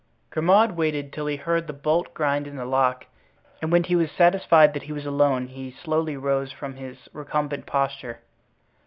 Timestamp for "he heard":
1.27-1.67